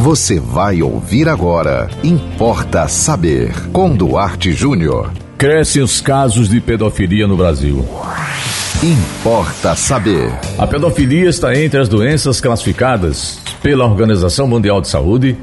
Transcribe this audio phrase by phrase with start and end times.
[0.00, 1.90] Você vai ouvir agora.
[2.02, 3.52] Importa saber.
[3.70, 5.12] Com Duarte Júnior.
[5.36, 7.84] Crescem os casos de pedofilia no Brasil.
[8.82, 10.32] Importa saber.
[10.56, 15.36] A pedofilia está entre as doenças classificadas pela Organização Mundial de Saúde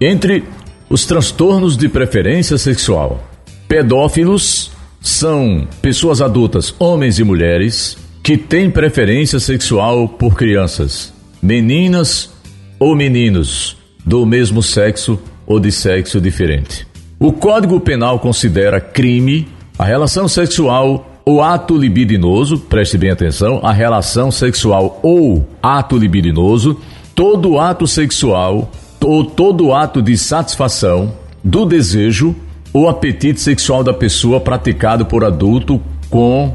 [0.00, 0.44] entre
[0.88, 3.20] os transtornos de preferência sexual.
[3.66, 4.70] Pedófilos
[5.00, 11.12] são pessoas adultas, homens e mulheres, que têm preferência sexual por crianças,
[11.42, 12.30] meninas
[12.78, 13.76] ou meninos
[14.06, 16.86] do mesmo sexo ou de sexo diferente.
[17.18, 23.72] O Código Penal considera crime a relação sexual ou ato libidinoso, preste bem atenção, a
[23.72, 26.80] relação sexual ou ato libidinoso,
[27.14, 28.70] todo ato sexual
[29.04, 31.12] ou todo ato de satisfação
[31.42, 32.34] do desejo
[32.72, 36.54] ou apetite sexual da pessoa praticado por adulto com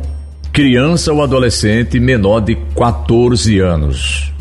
[0.54, 4.32] criança ou adolescente menor de 14 anos.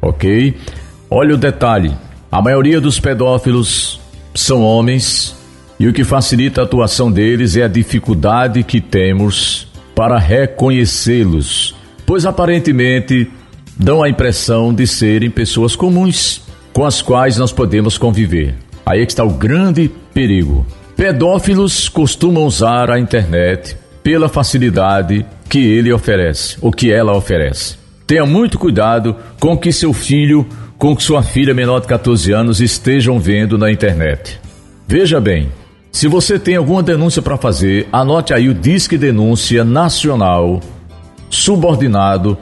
[0.00, 0.56] Ok?
[1.08, 1.92] Olha o detalhe:
[2.32, 4.00] a maioria dos pedófilos
[4.34, 5.36] são homens
[5.78, 11.74] e o que facilita a atuação deles é a dificuldade que temos para reconhecê-los,
[12.06, 13.30] pois aparentemente
[13.76, 16.40] dão a impressão de serem pessoas comuns
[16.72, 18.54] com as quais nós podemos conviver.
[18.86, 20.66] Aí é que está o grande perigo.
[20.96, 27.76] Pedófilos costumam usar a internet pela facilidade que ele oferece, ou que ela oferece.
[28.06, 30.46] Tenha muito cuidado com que seu filho
[30.82, 34.40] com que sua filha menor de 14 anos estejam vendo na internet.
[34.84, 35.48] Veja bem,
[35.92, 40.60] se você tem alguma denúncia para fazer, anote aí o Disque Denúncia Nacional,
[41.30, 42.36] subordinado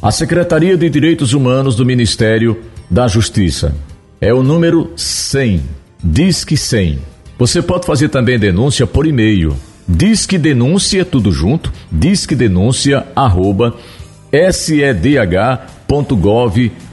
[0.00, 3.74] à Secretaria de Direitos Humanos do Ministério da Justiça.
[4.22, 5.60] É o número 100,
[6.02, 6.98] Disque 100.
[7.38, 9.54] Você pode fazer também denúncia por e-mail.
[9.86, 13.74] Disque Denúncia, tudo junto, disque denúncia, arroba,
[14.50, 16.91] sedh.gov.br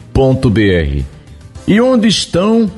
[1.66, 2.70] e onde estão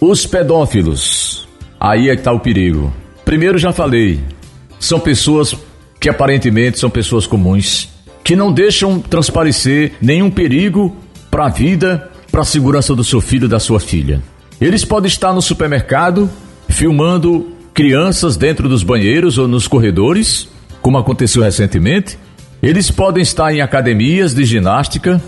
[0.00, 1.46] os pedófilos?
[1.78, 2.90] Aí é que está o perigo.
[3.26, 4.18] Primeiro já falei,
[4.80, 5.54] são pessoas
[6.00, 7.90] que aparentemente são pessoas comuns,
[8.24, 10.96] que não deixam transparecer nenhum perigo
[11.30, 14.22] para a vida, para a segurança do seu filho e da sua filha.
[14.58, 16.30] Eles podem estar no supermercado
[16.70, 20.48] filmando crianças dentro dos banheiros ou nos corredores,
[20.80, 22.18] como aconteceu recentemente.
[22.62, 25.22] Eles podem estar em academias de ginástica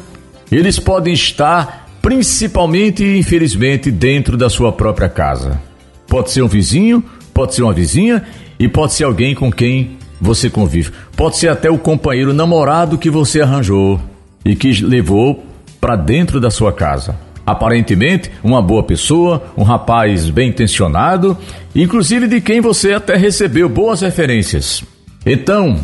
[0.56, 5.60] eles podem estar principalmente e infelizmente dentro da sua própria casa.
[6.06, 8.24] Pode ser um vizinho, pode ser uma vizinha
[8.58, 10.92] e pode ser alguém com quem você convive.
[11.16, 14.00] Pode ser até o companheiro namorado que você arranjou
[14.44, 15.44] e que levou
[15.80, 17.16] para dentro da sua casa.
[17.46, 21.36] Aparentemente, uma boa pessoa, um rapaz bem intencionado,
[21.74, 24.84] inclusive de quem você até recebeu boas referências.
[25.24, 25.78] Então,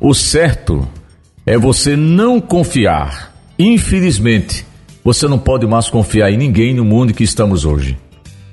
[0.00, 0.86] o certo
[1.46, 3.29] é você não confiar
[3.62, 4.64] Infelizmente,
[5.04, 7.94] você não pode mais confiar em ninguém no mundo que estamos hoje.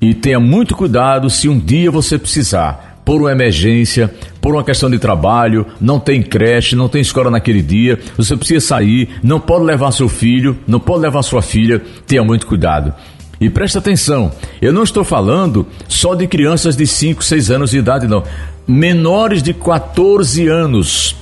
[0.02, 4.90] E tenha muito cuidado se um dia você precisar, por uma emergência, por uma questão
[4.90, 9.64] de trabalho, não tem creche, não tem escola naquele dia, você precisa sair, não pode
[9.64, 12.94] levar seu filho, não pode levar sua filha, tenha muito cuidado.
[13.40, 14.30] E preste atenção,
[14.62, 18.26] eu não estou falando só de crianças de 5, 6 anos de idade, não.
[18.68, 21.16] Menores de 14 anos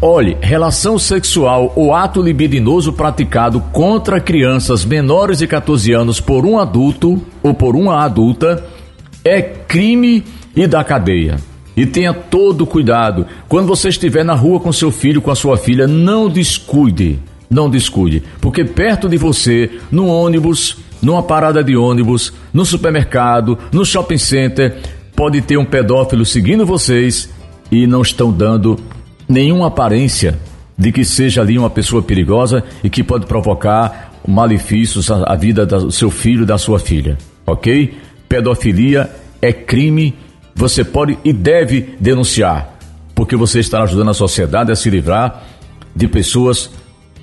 [0.00, 6.58] Olhe, relação sexual ou ato libidinoso praticado contra crianças menores de 14 anos por um
[6.58, 8.64] adulto ou por uma adulta
[9.24, 10.22] é crime
[10.54, 11.36] e da cadeia.
[11.76, 13.26] E tenha todo cuidado.
[13.48, 17.18] Quando você estiver na rua com seu filho, com a sua filha, não descuide.
[17.50, 18.22] Não descuide.
[18.40, 24.76] Porque perto de você, no ônibus, numa parada de ônibus, no supermercado, no shopping center,
[25.16, 27.28] pode ter um pedófilo seguindo vocês
[27.72, 28.78] e não estão dando
[29.34, 30.38] nenhuma aparência
[30.78, 35.90] de que seja ali uma pessoa perigosa e que pode provocar malefícios à vida do
[35.90, 37.98] seu filho da sua filha, ok?
[38.28, 39.10] Pedofilia
[39.42, 40.14] é crime,
[40.54, 42.78] você pode e deve denunciar,
[43.14, 45.42] porque você estará ajudando a sociedade a se livrar
[45.94, 46.70] de pessoas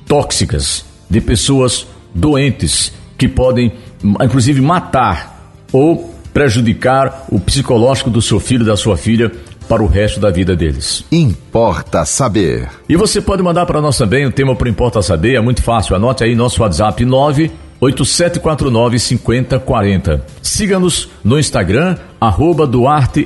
[0.05, 3.71] tóxicas, de pessoas doentes que podem,
[4.21, 9.31] inclusive, matar ou prejudicar o psicológico do seu filho da sua filha
[9.71, 11.05] para o resto da vida deles.
[11.09, 12.67] Importa saber.
[12.89, 15.95] E você pode mandar para nós também o tema por Importa Saber, é muito fácil.
[15.95, 20.25] Anote aí nosso WhatsApp 98749 5040.
[20.41, 23.23] Siga-nos no Instagram, arroba duarte.jr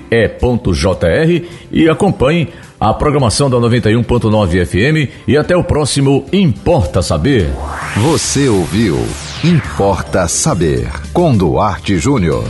[1.71, 2.49] e acompanhe
[2.79, 7.49] a programação da 91.9 FM e até o próximo Importa Saber.
[7.97, 9.03] Você ouviu
[9.43, 12.43] Importa Saber com Duarte Júnior.